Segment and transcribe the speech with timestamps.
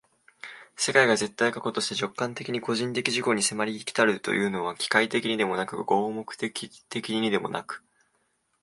[0.77, 7.83] 世界が絶対過去として直観的に個人的自己に迫り来るというのは、機械的にでもなく合目的的にでもなく、